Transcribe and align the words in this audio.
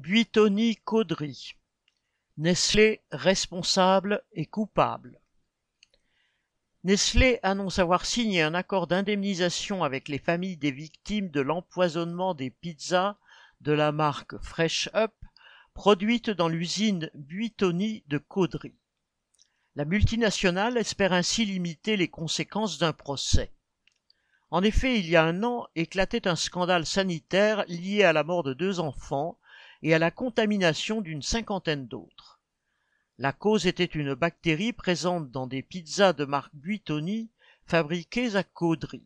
Buitoni-Caudry. 0.00 1.56
Nestlé 2.38 3.02
responsable 3.12 4.22
et 4.32 4.46
coupable. 4.46 5.20
Nestlé 6.84 7.38
annonce 7.42 7.78
avoir 7.78 8.06
signé 8.06 8.40
un 8.40 8.54
accord 8.54 8.86
d'indemnisation 8.86 9.84
avec 9.84 10.08
les 10.08 10.18
familles 10.18 10.56
des 10.56 10.70
victimes 10.70 11.28
de 11.28 11.42
l'empoisonnement 11.42 12.32
des 12.32 12.48
pizzas 12.48 13.18
de 13.60 13.72
la 13.72 13.92
marque 13.92 14.38
Fresh 14.38 14.88
Up 14.94 15.12
produites 15.74 16.30
dans 16.30 16.48
l'usine 16.48 17.10
Buitoni 17.12 18.02
de 18.06 18.16
Caudry. 18.16 18.72
La 19.76 19.84
multinationale 19.84 20.78
espère 20.78 21.12
ainsi 21.12 21.44
limiter 21.44 21.98
les 21.98 22.08
conséquences 22.08 22.78
d'un 22.78 22.94
procès. 22.94 23.52
En 24.50 24.62
effet, 24.62 24.98
il 24.98 25.10
y 25.10 25.16
a 25.16 25.24
un 25.24 25.42
an 25.42 25.66
éclatait 25.76 26.26
un 26.26 26.36
scandale 26.36 26.86
sanitaire 26.86 27.66
lié 27.68 28.02
à 28.02 28.14
la 28.14 28.24
mort 28.24 28.44
de 28.44 28.54
deux 28.54 28.80
enfants 28.80 29.36
et 29.82 29.94
à 29.94 29.98
la 29.98 30.10
contamination 30.10 31.00
d'une 31.00 31.22
cinquantaine 31.22 31.86
d'autres. 31.86 32.40
La 33.18 33.32
cause 33.32 33.66
était 33.66 33.84
une 33.84 34.14
bactérie 34.14 34.72
présente 34.72 35.30
dans 35.30 35.46
des 35.46 35.62
pizzas 35.62 36.12
de 36.12 36.24
marque 36.24 36.54
Buitoni 36.54 37.30
fabriquées 37.66 38.36
à 38.36 38.42
Caudry. 38.42 39.04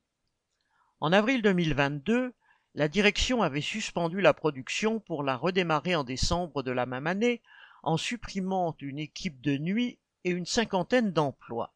En 1.00 1.12
avril 1.12 1.42
2022, 1.42 2.32
la 2.74 2.88
direction 2.88 3.42
avait 3.42 3.60
suspendu 3.60 4.20
la 4.20 4.34
production 4.34 5.00
pour 5.00 5.22
la 5.22 5.36
redémarrer 5.36 5.94
en 5.94 6.04
décembre 6.04 6.62
de 6.62 6.70
la 6.70 6.86
même 6.86 7.06
année 7.06 7.42
en 7.82 7.96
supprimant 7.96 8.74
une 8.80 8.98
équipe 8.98 9.40
de 9.40 9.58
nuit 9.58 9.98
et 10.24 10.30
une 10.30 10.46
cinquantaine 10.46 11.12
d'emplois. 11.12 11.74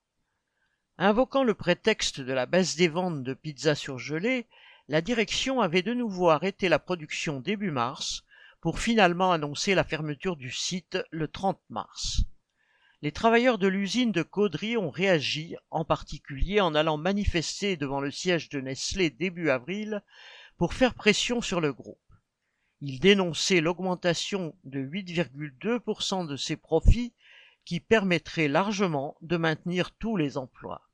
Invoquant 0.97 1.45
le 1.45 1.55
prétexte 1.55 2.20
de 2.20 2.33
la 2.33 2.47
baisse 2.47 2.75
des 2.77 2.89
ventes 2.89 3.23
de 3.23 3.34
pizzas 3.34 3.77
surgelées, 3.77 4.47
la 4.89 5.01
direction 5.01 5.61
avait 5.61 5.83
de 5.83 5.95
nouveau 5.95 6.30
arrêté 6.30 6.69
la 6.69 6.78
production 6.78 7.41
début 7.41 7.70
mars 7.70 8.25
pour 8.61 8.80
finalement 8.80 9.33
annoncer 9.33 9.75
la 9.75 9.85
fermeture 9.85 10.37
du 10.37 10.51
site 10.51 10.98
le 11.11 11.29
30 11.29 11.61
mars. 11.69 12.23
Les 13.00 13.12
travailleurs 13.12 13.59
de 13.59 13.69
l'usine 13.69 14.11
de 14.11 14.25
Caudry 14.25 14.77
ont 14.77 14.91
réagi, 14.91 15.55
en 15.70 15.84
particulier 15.84 16.61
en 16.61 16.75
allant 16.75 16.97
manifester 16.97 17.77
devant 17.77 18.00
le 18.00 18.11
siège 18.11 18.48
de 18.48 18.61
Nestlé 18.61 19.11
début 19.11 19.50
avril 19.50 20.03
pour 20.56 20.75
faire 20.75 20.95
pression 20.95 21.41
sur 21.41 21.61
le 21.61 21.73
groupe. 21.73 22.00
Ils 22.81 22.98
dénonçaient 22.98 23.61
l'augmentation 23.61 24.56
de 24.65 24.81
8,2% 24.81 26.27
de 26.27 26.37
ses 26.37 26.56
profits 26.56 27.12
qui 27.65 27.78
permettrait 27.78 28.48
largement 28.48 29.17
de 29.20 29.37
maintenir 29.37 29.93
tous 29.93 30.17
les 30.17 30.37
emplois. 30.37 30.89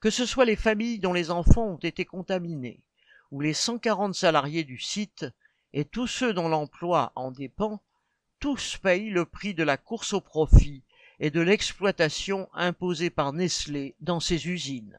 Que 0.00 0.10
ce 0.10 0.26
soit 0.26 0.44
les 0.44 0.56
familles 0.56 0.98
dont 0.98 1.12
les 1.12 1.30
enfants 1.30 1.66
ont 1.66 1.76
été 1.76 2.04
contaminés, 2.04 2.82
ou 3.30 3.40
les 3.40 3.54
140 3.54 4.14
salariés 4.14 4.64
du 4.64 4.78
site, 4.78 5.26
et 5.72 5.84
tous 5.84 6.06
ceux 6.06 6.32
dont 6.32 6.48
l'emploi 6.48 7.12
en 7.14 7.30
dépend, 7.30 7.82
tous 8.40 8.76
payent 8.78 9.10
le 9.10 9.24
prix 9.24 9.54
de 9.54 9.62
la 9.62 9.76
course 9.76 10.12
au 10.12 10.20
profit 10.20 10.84
et 11.18 11.30
de 11.30 11.40
l'exploitation 11.40 12.48
imposée 12.52 13.10
par 13.10 13.32
Nestlé 13.32 13.96
dans 14.00 14.20
ses 14.20 14.48
usines. 14.48 14.98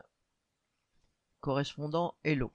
Correspondant 1.40 2.16
Hello. 2.24 2.52